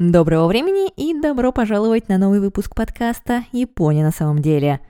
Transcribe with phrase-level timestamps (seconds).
[0.00, 4.80] Доброго времени и добро пожаловать на новый выпуск подкаста «Япония на самом деле».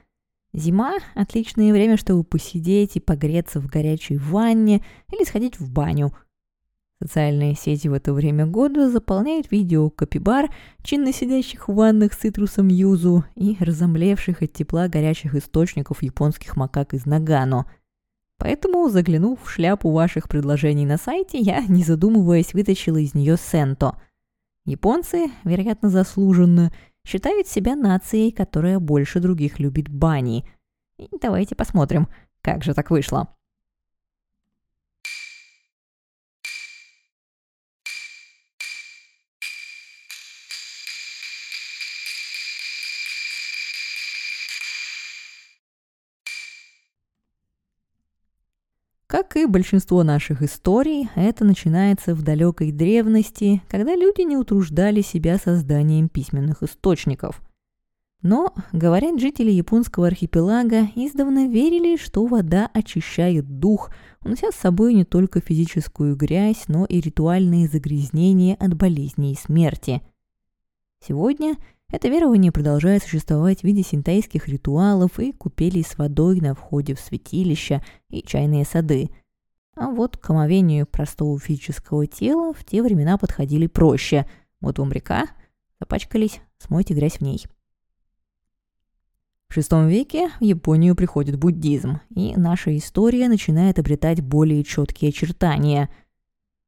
[0.52, 6.12] Зима– отличное время, чтобы посидеть и погреться в горячей ванне или сходить в баню.
[7.03, 10.49] Социальные сети в это время года заполняют видео капибар,
[10.85, 16.95] чинно сидящих в ваннах с цитрусом юзу и разомлевших от тепла горячих источников японских макак
[16.95, 17.66] из Нагано.
[18.38, 24.01] Поэтому, заглянув в шляпу ваших предложений на сайте, я, не задумываясь, вытащила из нее сенто–
[24.70, 26.73] Японцы, вероятно заслуженно,
[27.05, 30.45] считают себя нацией, которая больше других любит бани.
[30.97, 32.06] И давайте посмотрим,
[32.41, 33.34] как же так вышло.
[49.10, 55.36] Как и большинство наших историй, это начинается в далекой древности, когда люди не утруждали себя
[55.36, 57.42] созданием письменных источников.
[58.22, 63.91] Но, говорят жители японского архипелага, издавна верили, что вода очищает дух,
[64.25, 70.02] унося с собой не только физическую грязь, но и ритуальные загрязнения от болезней и смерти.
[71.05, 71.56] Сегодня–
[71.91, 77.00] это верование продолжает существовать в виде синтаистских ритуалов и купелей с водой на входе в
[77.00, 79.10] святилища и чайные сады.
[79.77, 84.27] А вот к омовению простого физического тела в те времена подходили проще.
[84.61, 85.27] Вот вам река,
[85.78, 87.44] запачкались, смойте грязь в ней.
[89.48, 95.88] В VI веке в Японию приходит буддизм, и наша история начинает обретать более четкие очертания–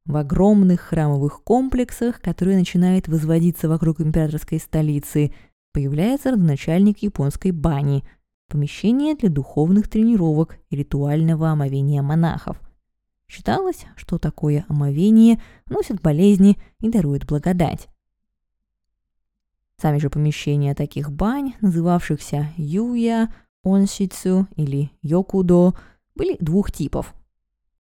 [0.05, 5.33] в огромных храмовых комплексах, которые начинают возводиться вокруг императорской столицы,
[5.71, 8.03] появляется родоначальник японской бани,
[8.49, 12.59] помещение для духовных тренировок и ритуального омовения монахов.
[13.27, 17.87] Считалось, что такое омовение носит болезни и дарует благодать.
[19.81, 25.73] Сами же помещения таких бань, называвшихся юя, онсицу или йокудо,
[26.15, 27.15] были двух типов–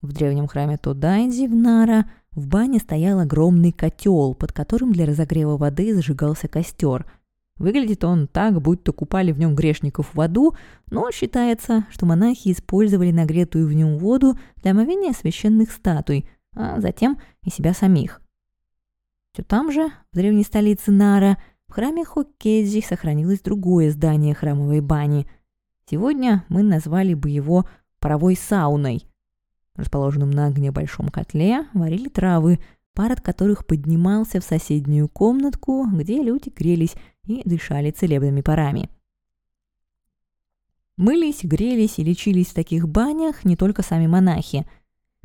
[0.05, 5.57] в древнем храме Тодайзи в Нара в бане стоял огромный котел, под которым для разогрева
[5.57, 7.07] воды зажигался костер.
[7.57, 10.55] Выглядит он так, будто купали в нем грешников в аду,
[10.91, 17.19] но считается, что монахи использовали нагретую в нем воду для омовения священных статуй, а затем
[17.43, 18.21] и себя самих.
[19.33, 21.39] Все там же, в древней столице Нара,
[21.69, 25.27] в храме Хоккедзи сохранилось другое здание храмовой бани.
[25.89, 27.67] Сегодня мы назвали бы его
[28.01, 29.07] паровой сауной–
[29.77, 32.61] расположенном на огне большом котле, варили травы,
[32.95, 36.95] пар от которых поднимался в соседнюю комнатку, где люди грелись
[37.27, 38.89] и дышали целебными парами.
[40.97, 44.65] Мылись, грелись и лечились в таких банях не только сами монахи.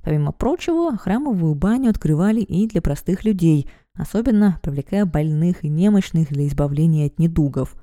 [0.03, 6.47] Помимо прочего, храмовую баню открывали и для простых людей, особенно привлекая больных и немощных для
[6.47, 7.75] избавления от недугов.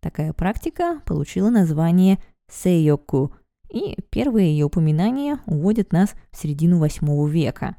[0.00, 3.34] Такая практика получила название сейоку–
[3.68, 7.76] и первые ее упоминания уводят нас в середину восьмого века.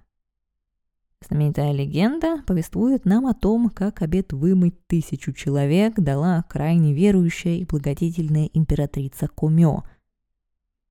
[1.27, 7.65] Знаменитая легенда повествует нам о том, как обед вымыть тысячу человек дала крайне верующая и
[7.65, 9.83] благодетельная императрица Кумё.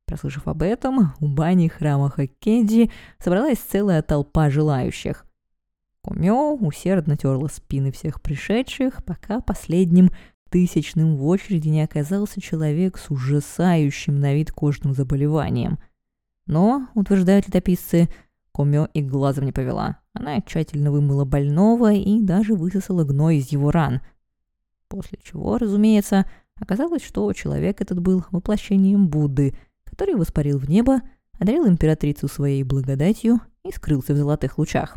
[0.05, 5.27] Прослышав об этом, у бани храма Хоккеджи собралась целая толпа желающих.
[6.03, 10.11] Кумё усердно терла спины всех пришедших, пока последним
[10.51, 15.79] тысячным в очереди не оказался человек с ужасающим на вид кожным заболеванием.
[16.47, 18.09] Но, утверждают летописцы,
[18.57, 19.99] Комё и глазом не повела.
[20.15, 24.01] Она тщательно вымыла больного и даже высосала гной из его ран.
[24.89, 26.25] После чего, разумеется,
[26.59, 29.55] оказалось, что человек этот был воплощением Будды,
[29.85, 31.03] который воспарил в небо,
[31.39, 34.97] одарил императрицу своей благодатью и скрылся в золотых лучах.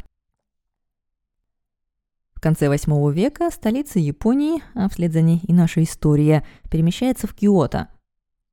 [2.40, 7.34] В конце VIII века столица Японии, а вслед за ней и наша история, перемещается в
[7.34, 7.90] Киото.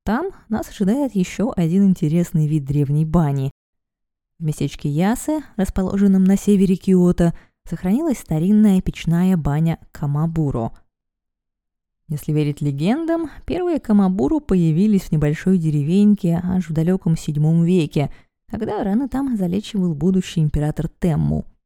[0.03, 3.49] Там нас ожидает еще один интересный вид древней бани.
[4.39, 7.33] В местечке Ясе, расположенном на севере Киото,
[7.63, 10.73] сохранилась старинная печная баня Камабуро.
[12.09, 18.11] Если верить легендам, первые Камабуру появились в небольшой деревеньке аж в далеком VII веке,
[18.51, 21.45] когда раны там залечивал будущий император Темму–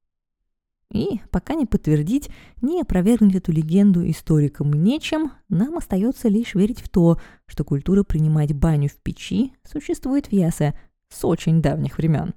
[0.91, 2.29] и пока не подтвердить,
[2.61, 8.53] не опровергнуть эту легенду историкам нечем, нам остается лишь верить в то, что культура принимать
[8.53, 10.77] баню в печи существует в Ясе
[11.09, 12.33] с очень давних времен.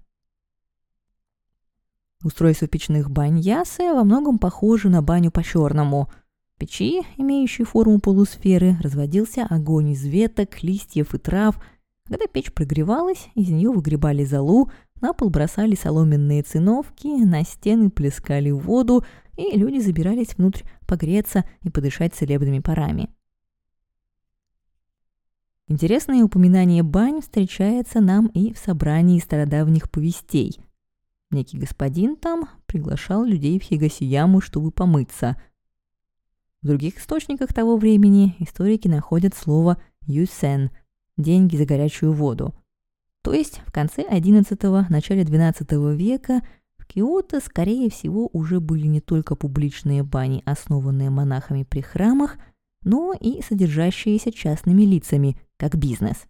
[2.22, 6.08] Устройство печных бань Ясы во многом похоже на баню по-черному.
[6.54, 11.58] В печи, имеющей форму полусферы, разводился огонь из веток, листьев и трав.
[12.06, 18.50] Когда печь прогревалась, из нее выгребали золу, на пол бросали соломенные циновки, на стены плескали
[18.50, 19.04] воду,
[19.36, 23.10] и люди забирались внутрь погреться и подышать целебными парами.
[25.66, 30.58] Интересное упоминание бань встречается нам и в собрании стародавних повестей.
[31.30, 35.36] Некий господин там приглашал людей в Хигасияму, чтобы помыться.
[36.60, 40.70] В других источниках того времени историки находят слово «юсен»–
[41.16, 42.54] «деньги за горячую воду».
[43.24, 46.42] То есть в конце XI– начале XII века
[46.76, 52.36] в Киото, скорее всего, уже были не только публичные бани, основанные монахами при храмах,
[52.82, 56.26] но и содержащиеся частными лицами, как бизнес.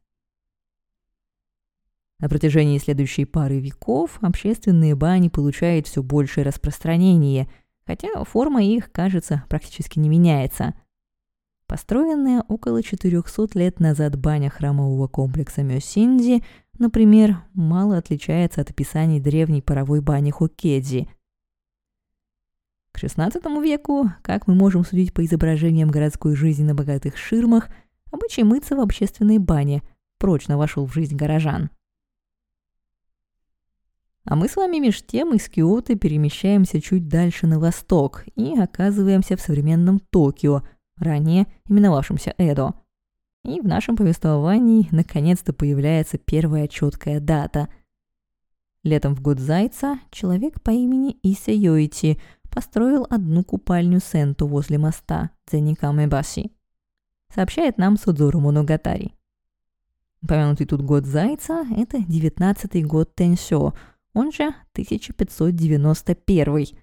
[2.21, 7.49] На протяжении следующей пары веков общественные бани получают все большее распространение,
[7.85, 10.75] хотя форма их, кажется, практически не меняется.
[11.67, 16.45] Построенная около 400 лет назад баня храмового комплекса Мёсинди,
[16.79, 21.09] например, мало отличается от описаний древней паровой бани Хоккеди.
[22.93, 27.69] К XVI веку, как мы можем судить по изображениям городской жизни на богатых ширмах–
[28.15, 29.83] Обычай мыться в общественной бане
[30.19, 31.71] прочно вошел в жизнь горожан.
[34.25, 39.37] А мы с вами меж тем из Киота перемещаемся чуть дальше на восток и оказываемся
[39.37, 40.63] в современном Токио,
[40.97, 42.75] ранее именовавшемся Эдо.
[43.45, 47.69] И в нашем повествовании наконец-то появляется первая четкая дата.
[48.83, 52.19] Летом в год Зайца человек по имени Иса Йоити
[52.51, 56.55] построил одну купальню Сенту возле моста Дзеникамебаси
[57.35, 59.15] сообщает нам Судзуру Моногатари.
[60.23, 63.75] Упомянутый тут год Зайца– это 19-й год Тенсё,
[64.15, 66.79] он же 1591.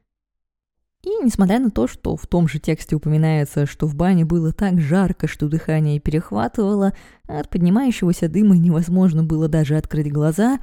[1.03, 4.80] И несмотря на то, что в том же тексте упоминается, что в бане было так
[4.80, 6.94] жарко, что дыхание перехватывало,
[7.27, 10.59] от поднимающегося дыма невозможно было даже открыть глаза,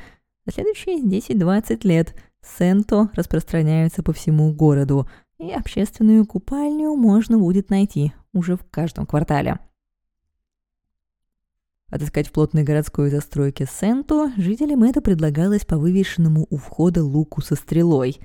[0.46, 5.08] за следующие 10-20 лет сенто распространяются по всему городу,
[5.38, 9.58] и общественную купальню можно будет найти уже в каждом квартале.
[11.90, 17.55] Отыскать в плотной городской застройке Сенто жителям это предлагалось по вывешенному у входа луку со
[17.55, 18.20] стрелой.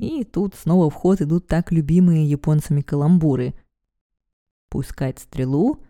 [0.00, 3.52] И тут снова в ход идут так любимые японцами каламбуры.
[4.70, 5.82] Пускать стрелу,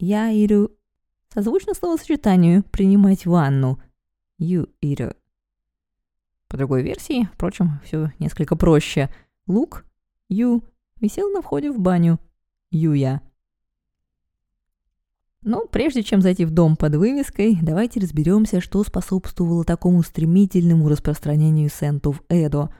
[0.00, 0.72] я ирю,
[1.32, 3.80] созвучно словосочетанию «принимать ванну»,
[4.36, 5.14] ю ирю.
[6.48, 9.10] По другой версии, впрочем, все несколько проще.
[9.46, 9.84] Лук,
[10.28, 10.64] ю,
[11.00, 12.18] висел на входе в баню,
[12.72, 13.22] юя.
[15.42, 21.70] Но прежде чем зайти в дом под вывеской, давайте разберемся, что способствовало такому стремительному распространению
[21.70, 22.74] сенту в Эдо.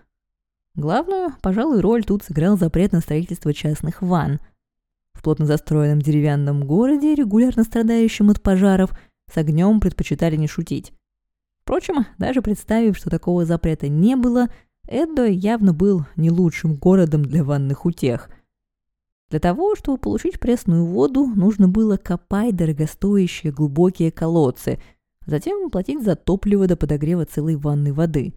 [0.75, 4.41] Главную, пожалуй, роль тут сыграл запрет на строительство частных ванн.
[5.13, 8.91] В плотно застроенном деревянном городе, регулярно страдающем от пожаров,
[9.33, 10.93] с огнем предпочитали не шутить.
[11.63, 14.49] Впрочем, даже представив, что такого запрета не было,
[14.89, 18.31] Эдо явно был не лучшим городом для ванных утех–
[19.33, 24.79] для того, чтобы получить пресную воду, нужно было копать дорогостоящие глубокие колодцы,
[25.25, 28.35] затем платить за топливо до подогрева целой ванны воды.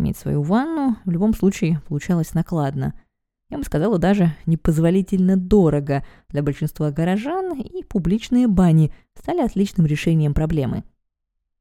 [0.00, 2.94] Иметь свою ванну в любом случае получалось накладно.
[3.50, 10.32] Я бы сказала, даже непозволительно дорого для большинства горожан, и публичные бани стали отличным решением
[10.32, 10.84] проблемы.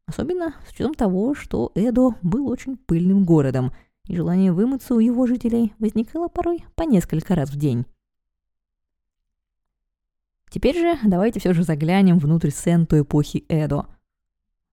[0.06, 3.74] Особенно с учетом того, что Эдо был очень пыльным городом,
[4.08, 7.86] и желание вымыться у его жителей возникало порой по несколько раз в день.
[10.50, 13.88] Теперь же давайте все же заглянем внутрь сенту эпохи Эдо.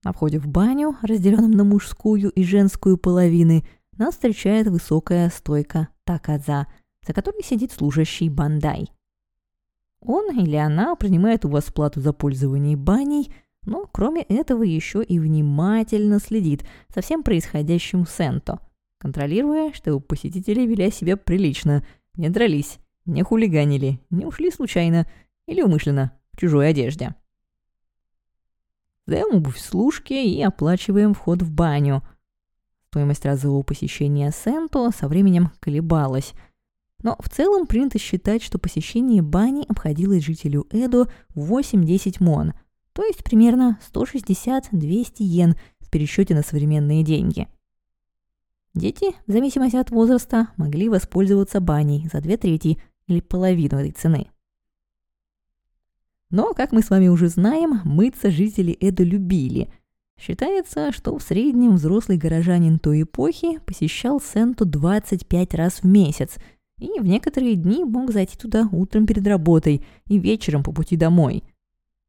[0.05, 6.67] На входе в баню, разделенном на мужскую и женскую половины, нас встречает высокая стойка такадза,
[7.07, 8.91] за которой сидит служащий бандай.
[10.00, 13.33] Он или она принимает у вас плату за пользование баней,
[13.65, 18.61] но кроме этого еще и внимательно следит за всем происходящим в Сенто,
[18.99, 21.85] контролируя, чтобы посетители вели себя прилично,
[22.15, 25.07] не дрались, не хулиганили, не ушли случайно–
[25.47, 27.15] или умышленно в чужой одежде.
[29.07, 32.03] Сдаем обувь служки и оплачиваем вход в баню.
[32.89, 36.33] Стоимость разового посещения Сенто со временем колебалась.
[37.03, 42.55] Но в целом принято считать, что посещение бани обходилось жителю Эдо в 8-10 мон,
[42.93, 47.49] то есть примерно 160-200 йен в пересчете на современные деньги.
[48.75, 54.31] Дети, в зависимости от возраста, могли воспользоваться баней за две трети или половину этой цены.
[56.30, 59.71] Но, как мы с вами уже знаем, мыться жители Эда любили.
[60.18, 66.37] Считается, что в среднем взрослый горожанин той эпохи посещал Сенту 25 раз в месяц,
[66.78, 71.45] и в некоторые дни мог зайти туда утром перед работой и вечером по пути домой.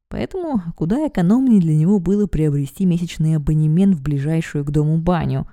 [0.10, 5.48] Поэтому куда экономнее для него было приобрести месячный абонемент в ближайшую к дому баню.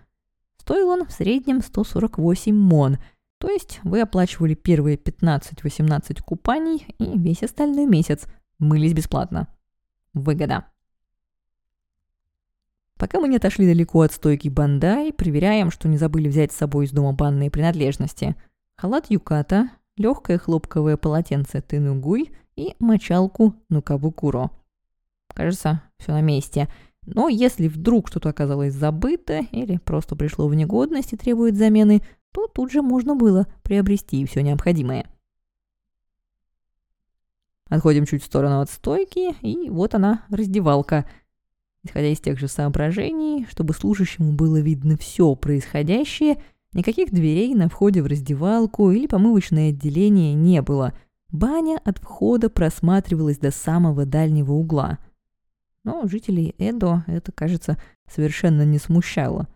[0.59, 2.99] Стоил он в среднем 148 мон,
[3.39, 8.27] то есть вы оплачивали первые 15-18 купаний и весь остальной месяц
[8.59, 9.49] мылись бесплатно.
[10.13, 10.67] Выгода.
[12.97, 16.87] Пока мы не отошли далеко от стойки бандай, проверяем, что не забыли взять с собой
[16.87, 18.37] из дома банные принадлежности.
[18.77, 24.51] Халат юката, легкое хлопковое полотенце тынугуй и мочалку нукабукуро.
[25.29, 26.69] Кажется, все на месте.
[27.07, 32.47] Но если вдруг что-то оказалось забыто или просто пришло в негодность и требует замены, то
[32.47, 35.07] тут же можно было приобрести все необходимое.
[37.69, 41.05] Отходим чуть в сторону от стойки, и вот она, раздевалка–
[41.85, 46.43] Исходя из тех же соображений, чтобы служащему было видно все происходящее,
[46.73, 50.95] никаких дверей на входе в раздевалку или помывочное отделение не было.
[51.31, 54.99] Баня от входа просматривалась до самого дальнего угла.
[55.85, 57.77] Но жителей Эдо это, кажется,
[58.09, 59.47] совершенно не смущало.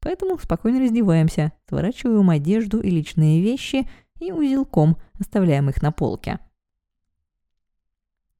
[0.00, 3.88] Поэтому спокойно раздеваемся, сворачиваем одежду и личные вещи
[4.20, 6.38] и узелком оставляем их на полке.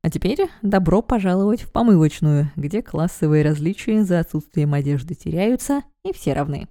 [0.08, 6.32] А теперь добро пожаловать в помывочную, где классовые различия за отсутствием одежды теряются и все
[6.32, 6.66] равны.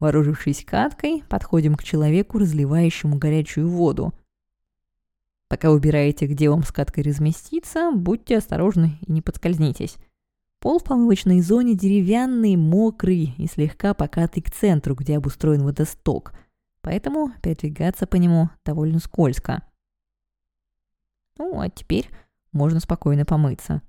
[0.00, 4.12] Вооружившись каткой, подходим к человеку, разливающему горячую воду.
[5.46, 9.96] Пока убираете, где вам с каткой разместиться, будьте осторожны и не подскользнитесь.
[10.58, 16.32] Пол в помывочной зоне деревянный, мокрый и слегка покатый к центру, где обустроен водосток,
[16.80, 19.62] поэтому передвигаться по нему довольно скользко.
[21.38, 22.10] Ну, а теперь
[22.52, 23.82] можно спокойно помыться.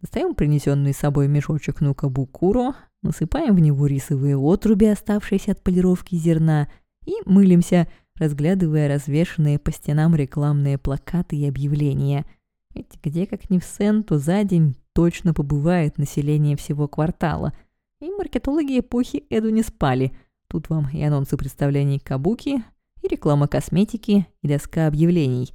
[0.00, 6.68] Достаем принесенный с собой мешочек нукабукуро, насыпаем в него рисовые отруби, оставшиеся от полировки зерна,
[7.04, 12.26] и мылимся, разглядывая развешанные по стенам рекламные плакаты и объявления.
[12.74, 17.52] Ведь где как ни в Сенту за день точно побывает население всего квартала.
[18.00, 20.12] И маркетологи эпохи Эду не спали.
[20.48, 22.62] Тут вам и анонсы представлений кабуки,
[23.02, 25.52] и реклама косметики, и доска объявлений.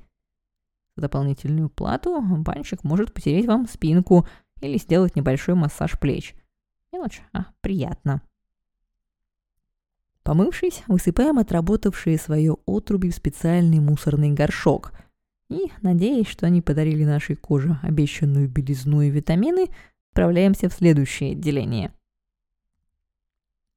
[0.95, 4.27] За дополнительную плату банщик может потереть вам спинку
[4.61, 6.35] или сделать небольшой массаж плеч.
[6.91, 8.21] Мелочь, а приятно.
[10.21, 14.93] Помывшись, высыпаем отработавшие свое отруби в специальный мусорный горшок.
[15.49, 19.67] И, надеясь, что они подарили нашей коже обещанную белизну и витамины,
[20.11, 21.91] отправляемся в следующее отделение.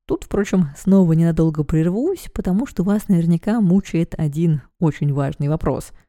[0.04, 5.92] Тут, впрочем, снова ненадолго прервусь, потому что вас наверняка мучает один очень важный вопрос–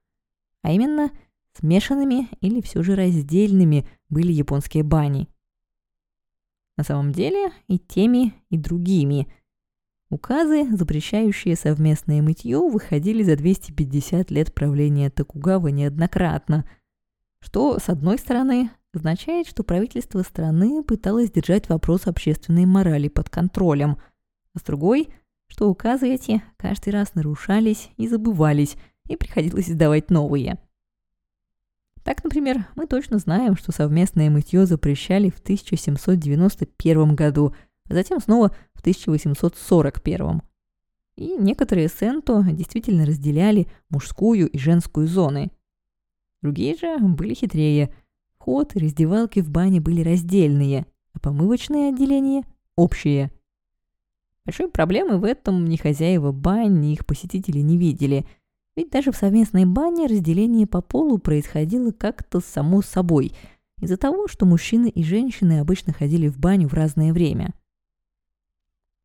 [0.62, 1.12] а именно,
[1.58, 5.28] смешанными или все же раздельными были японские бани.
[6.78, 9.28] На самом деле и теми, и другими.
[10.10, 16.70] Указы, запрещающие совместное мытье, выходили за 250 лет правления Токугава неоднократно,
[17.40, 23.98] что, с одной стороны, означает, что правительство страны пыталось держать вопрос общественной морали под контролем,
[24.54, 25.10] а с другой,
[25.48, 28.76] что указы эти каждый раз нарушались и забывались–
[29.08, 30.58] и приходилось издавать новые.
[32.04, 37.54] Так, например, мы точно знаем, что совместное мытье запрещали в 1791 году,
[37.90, 40.42] а затем снова в 1841.
[41.18, 45.52] И некоторые сенто действительно разделяли мужскую и женскую зоны.
[46.42, 47.94] Другие же были хитрее.
[48.38, 52.44] Вход и раздевалки в бане были раздельные, а помывочные отделения–
[52.78, 53.32] общие.
[54.46, 58.26] Большой проблемы в этом ни хозяева бань, ни их посетители не видели–
[58.78, 63.34] ведь даже в совместной бане разделение по полу происходило как-то само собой,
[63.82, 67.54] из-за того, что мужчины и женщины обычно ходили в баню в разное время.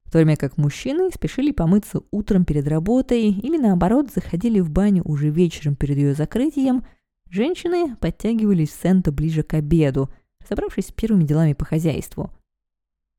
[0.05, 5.03] В то время как мужчины спешили помыться утром перед работой или наоборот заходили в баню
[5.07, 6.85] уже вечером перед ее закрытием,
[7.31, 10.11] женщины подтягивались в Сента ближе к обеду,
[10.47, 12.31] собравшись с первыми делами по хозяйству.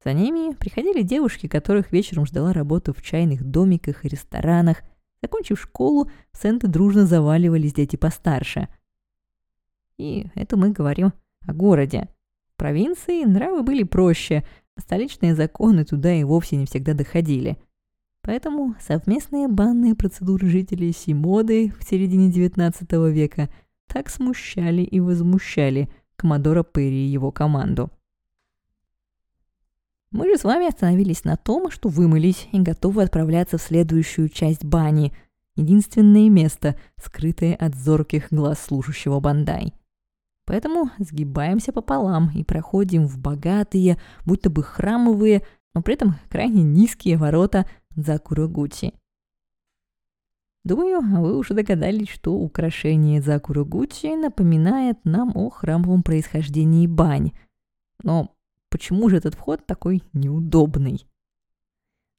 [0.04, 4.84] За ними приходили девушки, которых вечером ждала работа в чайных домиках и ресторанах,
[5.24, 8.68] Закончив школу, в Сенты дружно заваливались дети постарше.
[9.98, 11.14] И это мы говорим
[11.48, 12.10] о городе.
[12.54, 14.44] В провинции нравы были проще,
[14.76, 17.58] а столичные законы туда и вовсе не всегда доходили.
[18.22, 23.50] Поэтому совместные банные процедуры жителей Симоды в середине XIX века
[23.88, 27.90] так смущали и возмущали Коммодора Перри и его команду.
[30.14, 34.64] Мы же с вами остановились на том, что вымылись и готовы отправляться в следующую часть
[34.64, 35.12] бани.
[35.56, 39.74] Единственное место, скрытое от зорких глаз служащего бандай.
[40.46, 45.42] Поэтому сгибаемся пополам и проходим в богатые, будто бы храмовые,
[45.74, 47.66] но при этом крайне низкие ворота
[47.96, 48.94] Закурогути.
[50.64, 57.32] Думаю, вы уже догадались, что украшение Закура Гуччи напоминает нам о храмовом происхождении бань.
[58.04, 58.33] Но
[58.74, 61.06] почему же этот вход такой неудобный?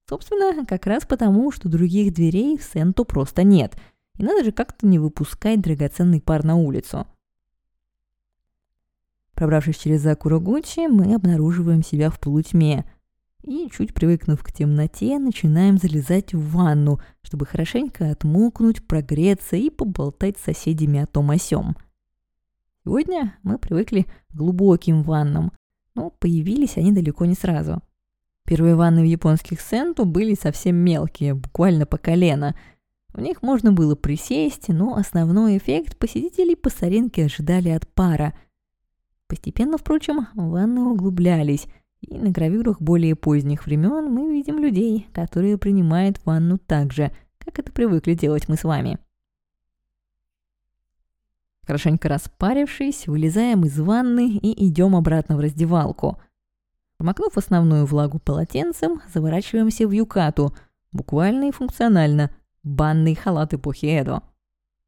[0.08, 3.76] Собственно, как раз потому, что других дверей в Сенту просто нет,
[4.16, 7.08] и надо же как-то не выпускать драгоценный пар на улицу.
[9.32, 12.84] Пробравшись через Закурогучи, мы обнаруживаем себя в полутьме
[13.42, 20.38] и, чуть привыкнув к темноте, начинаем залезать в ванну, чтобы хорошенько отмокнуть, прогреться и поболтать
[20.38, 21.76] с соседями о том о сём.
[22.84, 25.50] Сегодня мы привыкли к глубоким ваннам,
[25.94, 27.82] но появились они далеко не сразу–
[28.46, 32.54] Первые ванны в японских сенту были совсем мелкие, буквально по колено.
[33.08, 38.34] В них можно было присесть, но основной эффект посетителей по старинке ожидали от пара.
[39.28, 41.66] Постепенно, впрочем, ванны углублялись,
[42.02, 47.58] и на гравюрах более поздних времен мы видим людей, которые принимают ванну так же, как
[47.58, 48.98] это привыкли делать мы с вами.
[51.66, 56.18] Хорошенько распарившись, вылезаем из ванны и идем обратно в раздевалку–
[56.96, 60.54] Промокнув основную влагу полотенцем, заворачиваемся в юкату,
[60.92, 64.22] буквально и функционально, банный халат эпохи Эдо.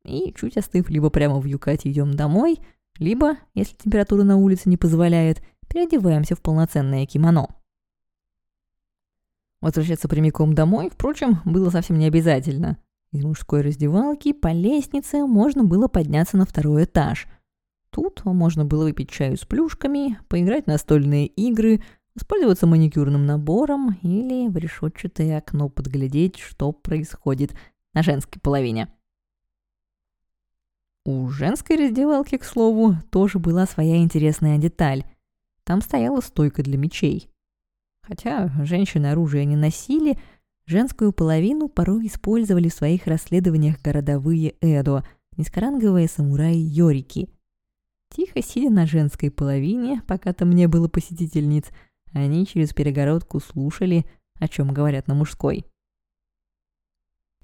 [0.04, 2.60] И чуть остыв, либо прямо в юкате идем домой,
[2.98, 7.48] либо, если температура на улице не позволяет, переодеваемся в полноценное кимоно.
[9.60, 12.78] Возвращаться прямиком домой, впрочем, было совсем не обязательно.
[13.12, 17.26] Из мужской раздевалки по лестнице можно было подняться на второй этаж.
[17.90, 21.82] Тут можно было выпить чаю с плюшками, поиграть в настольные игры,
[22.14, 27.54] воспользоваться маникюрным набором или в решетчатое окно подглядеть, что происходит
[27.94, 28.88] на женской половине.
[31.04, 35.04] У женской раздевалки, к слову, тоже была своя интересная деталь.
[35.62, 37.30] Там стояла стойка для мечей.
[38.02, 40.18] Хотя женщины оружие не носили,
[40.66, 45.04] женскую половину порой использовали в своих расследованиях городовые Эдо,
[45.36, 47.28] низкоранговые самураи Йорики.
[48.14, 51.66] Тихо сидя на женской половине, пока там не было посетительниц–
[52.16, 54.06] они через перегородку слушали,
[54.38, 55.66] о чем говорят на мужской.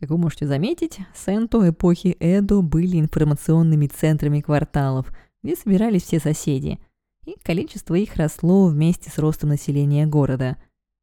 [0.01, 6.79] Как вы можете заметить, Сенто эпохи Эдо были информационными центрами кварталов, где собирались все соседи,
[7.25, 10.57] и количество их росло вместе с ростом населения города.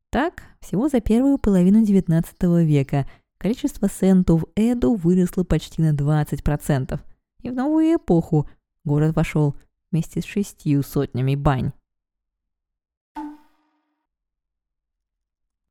[0.10, 7.00] Так, всего за первую половину XIX века количество Сенто в Эду выросло почти на 20%,
[7.42, 8.50] и в новую эпоху
[8.84, 9.56] город вошел
[9.92, 11.72] вместе с шестью сотнями бань.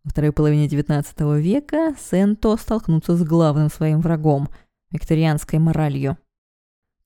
[0.04, 4.48] Во второй половине XIX века Сенто столкнутся с главным своим врагом–
[4.90, 6.16] викторианской моралью.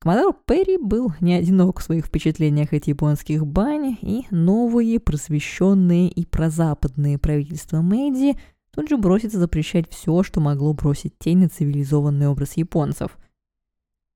[0.03, 6.27] Коммодор Перри был не одинок в своих впечатлениях от японских бань, и новые, просвещенные и
[6.27, 8.37] прозападные правительства Мэйди
[8.73, 13.17] тут же бросится запрещать все, что могло бросить тень на цивилизованный образ японцев.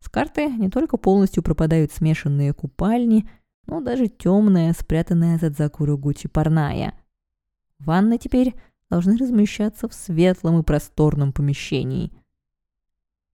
[0.01, 3.31] С карты не только полностью пропадают смешанные купальни,
[3.69, 6.95] но даже темная, спрятанная за Дзакуру Гучи парная.
[7.79, 8.57] Ванна теперь
[8.91, 12.11] должны размещаться в светлом и просторном помещении.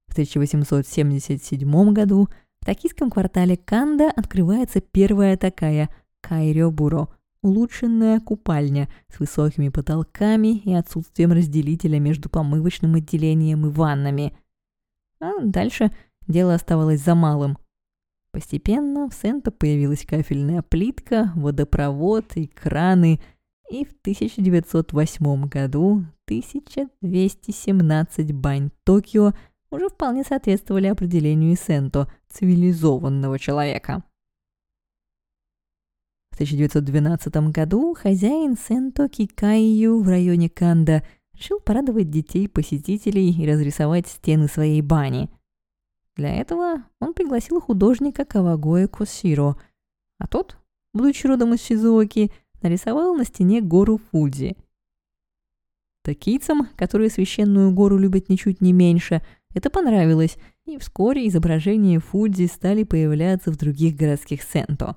[0.09, 2.29] В 1877 году
[2.63, 7.09] в токийском квартале Канда открывается первая такая Кайрёбуро–
[7.43, 14.39] улучшенная купальня с высокими потолками и отсутствием разделителя между помывочным отделением и ваннами.
[15.21, 15.91] А дальше
[16.29, 17.59] дело оставалось за малым.
[18.31, 23.21] Постепенно в Сента появилась кафельная плитка, водопровод и краны–
[23.73, 29.33] и в 1908 году 1217 бань Токио
[29.71, 34.03] уже вполне соответствовали определению Сенто цивилизованного человека.
[36.31, 41.03] В 1912 году хозяин Сенто Кикайю в районе Канда
[41.35, 45.29] решил порадовать детей-посетителей и разрисовать стены своей бани.
[46.17, 49.57] Для этого он пригласил художника Кавагоя Косиро,
[50.19, 50.57] а тот,
[50.95, 54.57] будучи родом из Шизуоки, нарисовал на стене гору Фудзи.
[56.03, 59.23] Токийцам, которые священную гору любят ничуть не меньше,
[59.55, 64.97] это понравилось, и вскоре изображения Фудзи стали появляться в других городских сенто.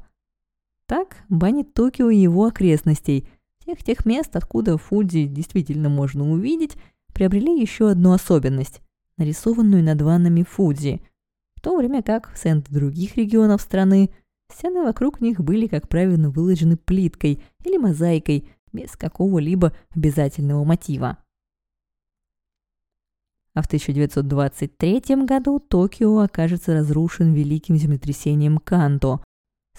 [0.88, 3.28] Так, бани Токио и его окрестностей,
[3.60, 6.76] всех тех мест, откуда Фудзи действительно можно увидеть,
[7.14, 8.82] приобрели еще одну особенность,
[9.18, 11.02] нарисованную над ваннами Фудзи,
[11.56, 14.12] в то время как в сент других регионов страны–
[14.52, 21.18] Стены вокруг них были, как правило, выложены плиткой или мозаикой, без какого-либо обязательного мотива.
[23.56, 29.22] А в 1923 году Токио окажется разрушен великим землетрясением Канто,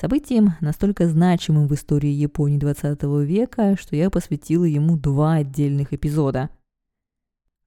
[0.01, 6.49] событием настолько значимым в истории Японии 20 века, что я посвятила ему два отдельных эпизода.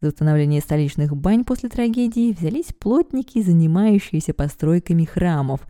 [0.02, 5.68] За установление столичных бань после трагедии взялись плотники, занимающиеся постройками храмов.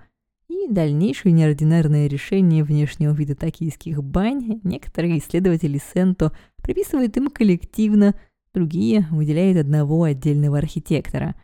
[0.47, 8.15] И дальнейшее неординарное решение внешнего вида токийских бань некоторые исследователи Сенто приписывают им коллективно,
[8.53, 11.35] другие выделяют одного отдельного архитектора.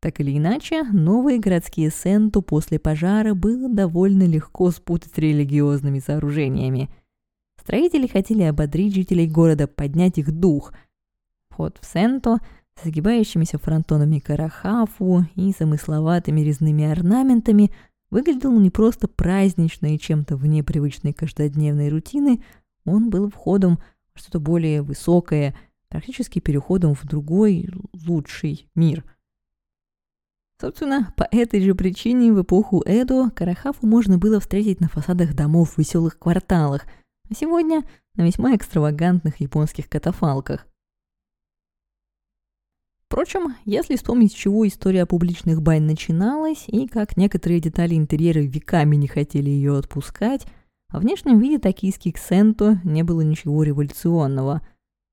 [0.00, 6.90] Так или иначе, новые городские Сенто после пожара было довольно легко спутать с религиозными сооружениями.
[7.60, 10.72] Строители хотели ободрить жителей города, поднять их дух–
[11.52, 12.38] Вход в Сенто
[12.80, 17.70] с загибающимися фронтонами карахафу и замысловатыми резными орнаментами
[18.10, 22.42] выглядел не просто празднично и чем-то вне привычной каждодневной рутины,
[22.86, 23.80] он был входом
[24.14, 25.54] что-то более высокое,
[25.88, 27.68] практически переходом в другой,
[28.06, 29.04] лучший мир.
[30.60, 35.74] Собственно, по этой же причине в эпоху Эдо Карахафу можно было встретить на фасадах домов
[35.74, 36.86] в веселых кварталах,
[37.28, 37.82] а сегодня
[38.14, 40.66] на весьма экстравагантных японских катафалках.
[43.06, 48.96] Впрочем, если вспомнить, с чего история публичных бань начиналась и как некоторые детали интерьера веками
[48.96, 50.46] не хотели ее отпускать,
[50.92, 54.60] во внешнем виде токийских сенто не было ничего революционного.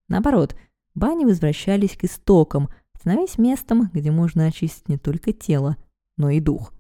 [0.10, 0.56] Наоборот,
[0.94, 5.78] бани возвращались к истокам, становясь местом, где можно очистить не только тело,
[6.18, 6.74] но и дух.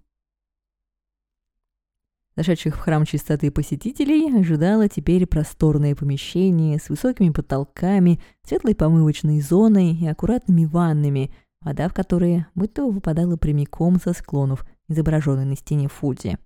[2.35, 9.93] Зашедших в храм чистоты посетителей ожидало теперь просторное помещение с высокими потолками, светлой помывочной зоной
[9.93, 16.37] и аккуратными ваннами, вода в которые будто выпадала прямиком со склонов, изображенной на стене Фудзи.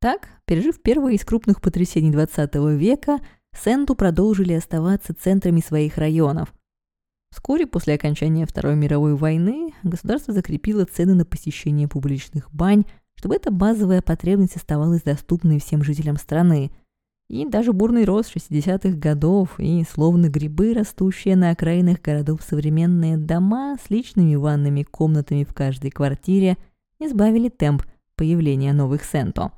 [0.00, 3.18] Так, пережив первое из крупных потрясений XX века,
[3.54, 6.52] Сенту продолжили оставаться центрами своих районов.
[7.30, 13.50] Вскоре после окончания Второй мировой войны государство закрепило цены на посещение публичных бань, чтобы эта
[13.50, 16.70] базовая потребность оставалась доступной всем жителям страны.
[17.28, 23.76] И даже бурный рост 60-х годов и словно грибы, растущие на окраинах городов современные дома
[23.82, 26.56] с личными ванными комнатами в каждой квартире,
[27.00, 27.82] не сбавили темп
[28.14, 29.50] появления новых сенто.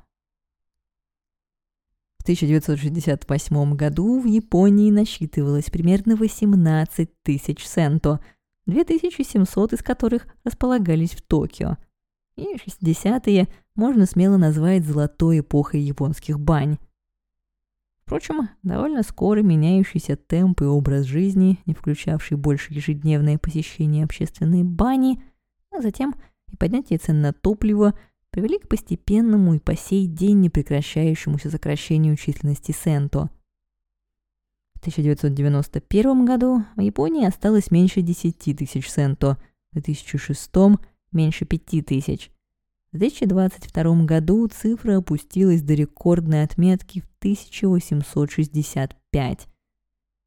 [2.19, 8.19] В 1968 году в Японии насчитывалось примерно 18 тысяч сенто,
[8.67, 11.77] 2700 из которых располагались в Токио–
[12.39, 16.77] и 60-е можно смело назвать золотой эпохой японских бань.
[18.03, 25.21] Впрочем, довольно скоро меняющийся темп и образ жизни, не включавший больше ежедневное посещение общественной бани,
[25.71, 26.15] а затем
[26.51, 27.93] и поднятие цен на топливо,
[28.31, 33.31] привели к постепенному и по сей день непрекращающемуся сокращению численности Сенто.
[34.75, 39.37] В 1991 году в Японии осталось меньше 10 тысяч Сенто,
[39.71, 40.51] в 2006
[41.11, 42.31] меньше 5000.
[42.91, 49.47] В 2022 году цифра опустилась до рекордной отметки в 1865.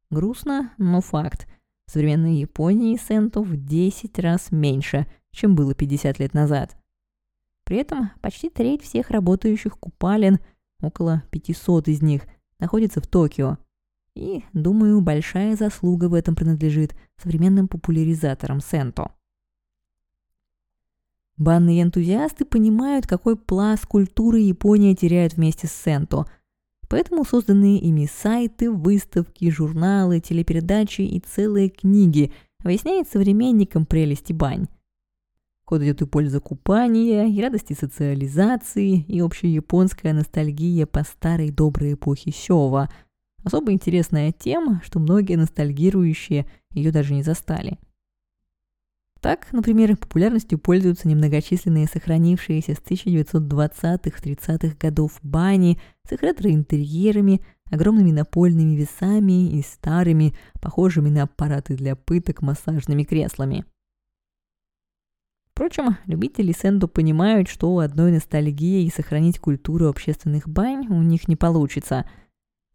[0.09, 1.45] Грустно, но факт.
[1.87, 6.77] В современной Японии сентов в 10 раз меньше, чем было 50 лет назад.
[7.63, 10.39] При этом почти треть всех работающих купалин,
[10.81, 12.23] около 500 из них,
[12.59, 13.57] находится в Токио.
[14.15, 19.11] И, думаю, большая заслуга в этом принадлежит современным популяризаторам сенто.
[21.37, 26.25] Банные энтузиасты понимают, какой пласт культуры Япония теряет вместе с Сенто.
[26.87, 32.31] Поэтому созданные ими сайты, выставки, журналы, телепередачи и целые книги
[32.63, 34.67] объясняют современникам прелести бань.
[35.73, 41.93] Код идет и польза купания, и радости социализации, и общая японская ностальгия по старой доброй
[41.93, 42.91] эпохе Сёва.
[43.43, 47.79] Особо интересная тема, что многие ностальгирующие ее даже не застали–
[49.23, 57.39] так, например, популярностью пользуются немногочисленные сохранившиеся с 1920-30-х годов бани с их ретро-интерьерами,
[57.71, 63.63] огромными напольными весами и старыми, похожими на аппараты для пыток массажными креслами.
[65.53, 72.09] Впрочем, любители сэнду понимают, что одной ностальгией сохранить культуру общественных бань у них не получится.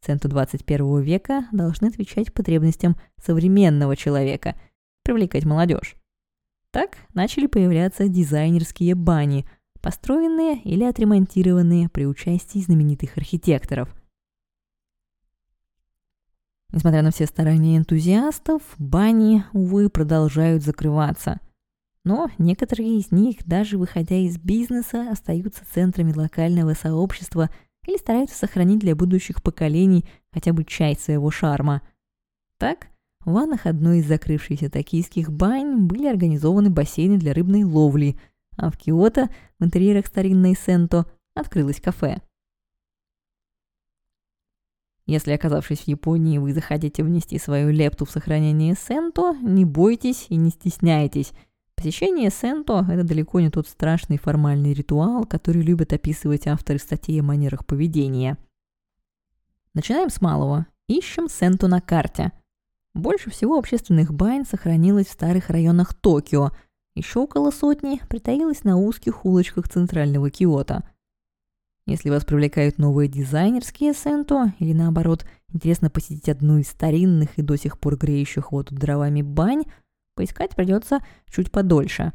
[0.01, 4.55] Сэнду 21 века должны отвечать потребностям современного человека,
[5.03, 5.97] привлекать молодежь.
[6.71, 9.45] Так начали появляться дизайнерские бани,
[9.81, 13.93] построенные или отремонтированные при участии знаменитых архитекторов.
[16.71, 21.41] Несмотря на все старания энтузиастов, бани, увы, продолжают закрываться.
[22.09, 27.51] Но некоторые из них, даже выходя из бизнеса, остаются центрами локального сообщества
[27.87, 31.83] или стараются сохранить для будущих поколений хотя бы часть своего шарма.
[32.57, 32.87] Так,
[33.27, 38.19] в ваннах одной из закрывшихся токийских бань были организованы бассейны для рыбной ловли,
[38.57, 42.23] а в Киото, в интерьерах старинной Сенто, открылось кафе.
[45.05, 50.37] Если, оказавшись в Японии, вы захотите внести свою лепту в сохранение Сенто, не бойтесь и
[50.37, 51.35] не стесняйтесь.
[51.79, 57.23] Посещение Сенто– это далеко не тот страшный формальный ритуал, который любят описывать авторы статей о
[57.23, 58.37] манерах поведения.
[59.75, 60.67] Начинаем с малого.
[60.89, 62.33] Ищем Сенто на карте.
[62.95, 66.51] Больше всего общественных бань сохранилось в старых районах Токио.
[66.97, 70.83] Еще около сотни притаилось на узких улочках центрального Киота–
[71.89, 77.57] если вас привлекают новые дизайнерские сенто, или наоборот, интересно посетить одну из старинных и до
[77.57, 79.65] сих пор греющих воду дровами бань,
[80.19, 80.99] поискать придется
[81.31, 82.13] чуть подольше.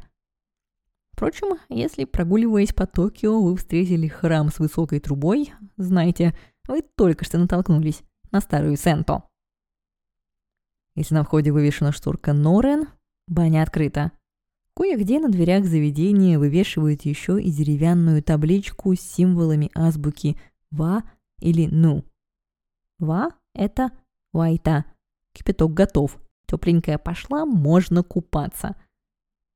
[1.12, 6.36] Впрочем, если, прогуливаясь по Токио, вы встретили храм с высокой трубой, знайте,
[6.68, 9.22] вы только что натолкнулись на старую сенто.
[10.96, 12.88] Если на входе вывешена шторка Норен,
[13.26, 14.12] баня открыта.
[14.76, 20.36] Кое-где на дверях заведения вывешивают еще и деревянную табличку с символами азбуки
[20.70, 21.04] «ва»
[21.40, 22.04] или «ну».
[22.98, 23.92] «Ва»— это
[24.32, 24.84] «вайта».
[25.32, 26.18] Кипяток готов.
[26.56, 28.76] Тепленькая пошла, можно купаться.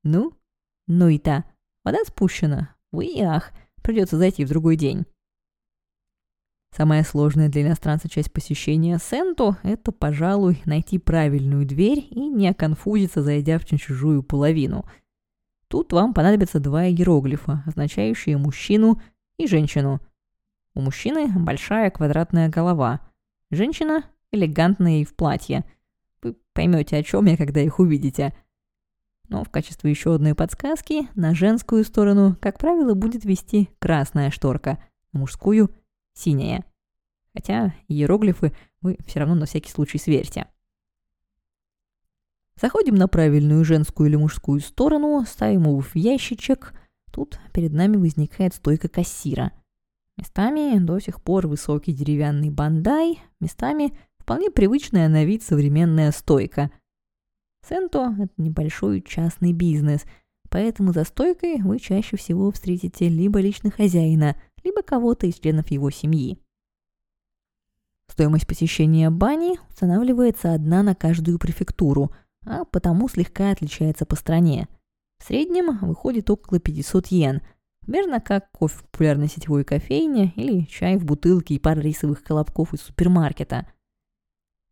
[0.05, 0.33] «Ну?»
[0.87, 1.45] «Ну и та.
[1.85, 2.75] Вода спущена.
[2.93, 3.15] Вы
[3.83, 5.05] придется зайти в другой день».
[6.77, 13.23] Самая сложная для иностранца часть посещения Сенто– это, пожалуй, найти правильную дверь и не оконфузиться,
[13.23, 14.85] зайдя в чужую половину–
[15.69, 19.01] Тут вам понадобятся два иероглифа, означающие мужчину
[19.39, 20.01] и женщину.
[20.75, 23.01] У мужчины большая квадратная голова,
[23.51, 25.65] женщина элегантная и в платье.
[26.23, 28.35] Вы поймете, о чем я, когда их увидите.
[29.29, 34.83] Но в качестве еще одной подсказки на женскую сторону, как правило, будет вести красная шторка,
[35.13, 35.71] мужскую–
[36.15, 36.65] синяя.
[37.35, 40.47] Хотя иероглифы вы все равно на всякий случай сверьте.
[42.61, 46.75] Заходим на правильную женскую или мужскую сторону, ставим его в ящичек.
[47.13, 49.53] Тут перед нами возникает стойка кассира.
[50.17, 53.97] Местами до сих пор высокий деревянный бандай, местами
[54.29, 56.71] вполне привычная на вид современная стойка.
[57.67, 60.05] Сенто– это небольшой частный бизнес,
[60.51, 65.91] поэтому за стойкой вы чаще всего встретите либо лично хозяина, либо кого-то из членов его
[65.91, 66.39] семьи.
[68.11, 72.13] Стоимость посещения бани устанавливается одна на каждую префектуру–
[72.49, 74.69] а потому слегка отличается по стране.
[75.19, 77.43] В среднем выходит около 500 йен,
[77.81, 82.73] примерно как кофе в популярной сетевой кофейне или чай в бутылке и пара рисовых колобков
[82.73, 83.67] из супермаркета.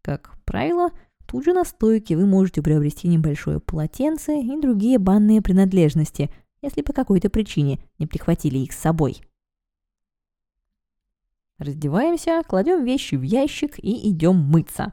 [0.07, 0.91] Как правило,
[1.27, 6.31] тут же на стойке вы можете приобрести небольшое полотенце и другие банные принадлежности,
[6.63, 9.21] если по какой-то причине не прихватили их с собой.
[11.59, 14.93] Раздеваемся, кладем вещи в ящик и идем мыться.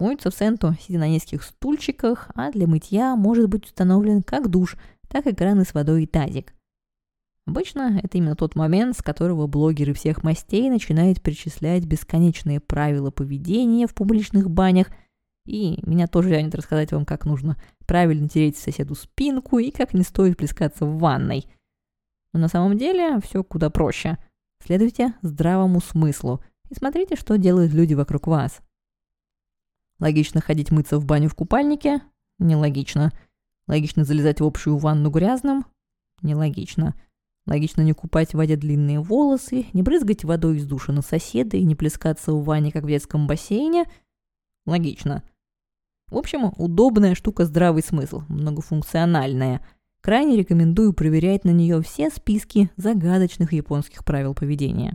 [0.00, 4.78] Моются в Сенту, сидя на низких стульчиках, а для мытья может быть установлен как душ,
[5.10, 6.54] так и краны с водой и тазик.
[7.46, 13.86] Обычно это именно тот момент, с которого блогеры всех мастей начинают перечислять бесконечные правила поведения
[13.86, 14.88] в публичных банях,
[15.46, 20.02] и меня тоже тянет рассказать вам, как нужно правильно тереть соседу спинку и как не
[20.02, 21.46] стоит плескаться в ванной.
[22.32, 24.16] Но на самом деле все куда проще.
[24.64, 28.60] Следуйте здравому смыслу и смотрите, что делают люди вокруг вас–
[30.00, 32.02] Логично ходить мыться в баню в купальнике?
[32.38, 33.12] Нелогично.
[33.66, 35.66] Логично залезать в общую ванну грязным?
[36.22, 36.94] Нелогично.
[37.46, 41.64] Логично не купать в воде длинные волосы, не брызгать водой из душа на соседа и
[41.64, 43.84] не плескаться в ванне, как в детском бассейне?
[44.66, 45.22] Логично.
[46.08, 49.66] В общем, удобная штука здравый смысл, многофункциональная.
[50.00, 54.94] Крайне рекомендую проверять на нее все списки загадочных японских правил поведения.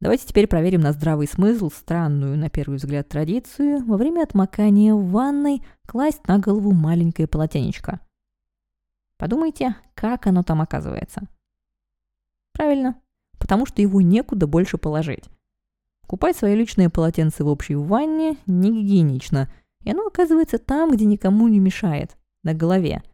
[0.00, 5.10] Давайте теперь проверим на здравый смысл странную, на первый взгляд, традицию во время отмокания в
[5.10, 8.00] ванной класть на голову маленькое полотенечко.
[9.22, 11.28] Подумайте, как оно там оказывается.
[12.50, 13.00] Правильно,
[13.38, 15.22] потому что его некуда больше положить.
[16.08, 19.48] Купать свои личные полотенца в общей ванне не гигиенично,
[19.84, 23.04] и оно оказывается там, где никому не мешает, на голове.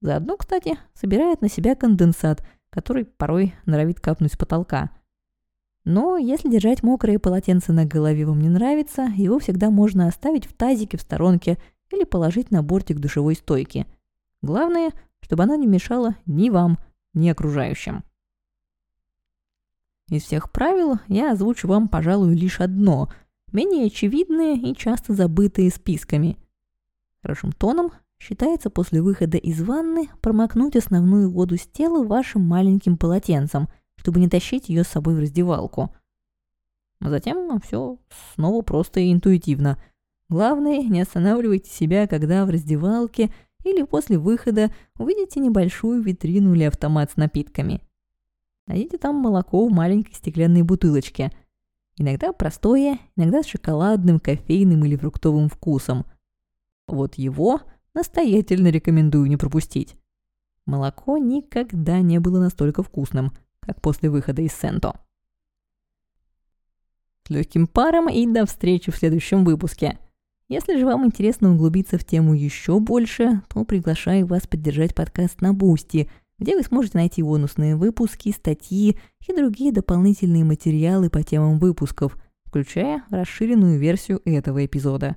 [0.00, 4.90] Заодно, кстати, собирает на себя конденсат, который порой норовит капнуть с потолка–
[5.84, 10.52] но если держать мокрое полотенце на голове вам не нравится, его всегда можно оставить в
[10.52, 11.56] тазике в сторонке
[11.90, 13.86] или положить на бортик душевой стойки.
[14.42, 16.78] Главное, чтобы оно не мешало ни вам,
[17.14, 18.04] ни окружающим.
[20.08, 23.12] Из всех правил я озвучу вам, пожалуй, лишь одно,
[23.52, 26.38] менее очевидное и часто забытое списками.
[27.22, 33.68] Хорошим тоном считается после выхода из ванны промокнуть основную воду с тела вашим маленьким полотенцем–
[33.98, 35.94] чтобы не тащить ее с собой в раздевалку.
[37.00, 37.98] А затем все
[38.34, 39.78] снова просто и интуитивно.
[40.28, 43.30] Главное, не останавливайте себя, когда в раздевалке
[43.64, 47.82] или после выхода увидите небольшую витрину или автомат с напитками.
[48.66, 51.32] Найдите там молоко в маленькой стеклянной бутылочке.
[51.96, 56.04] Иногда простое, иногда с шоколадным, кофейным или фруктовым вкусом.
[56.86, 57.62] Вот его
[57.94, 59.96] настоятельно рекомендую не пропустить.
[60.66, 65.00] Молоко никогда не было настолько вкусным, как после выхода из сэнто.
[67.26, 69.98] С легким паром и до встречи в следующем выпуске.
[70.48, 75.52] Если же вам интересно углубиться в тему еще больше, то приглашаю вас поддержать подкаст на
[75.52, 82.16] Бусти, где вы сможете найти бонусные выпуски, статьи и другие дополнительные материалы по темам выпусков,
[82.46, 85.16] включая расширенную версию этого эпизода.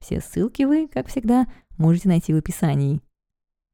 [0.00, 3.02] Все ссылки вы, как всегда, можете найти в описании.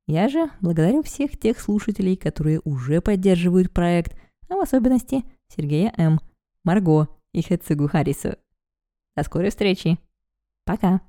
[0.09, 5.23] Я же благодарю всех тех слушателей, которые уже поддерживают проект, а в особенности
[5.55, 6.19] Сергея М.,
[6.65, 8.35] Марго и Хэцугу Харису.
[9.17, 9.99] До скорой встречи!
[10.69, 11.08] Пока!